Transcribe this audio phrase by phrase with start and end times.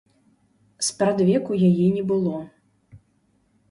[0.87, 2.35] Спрадвеку яе не было.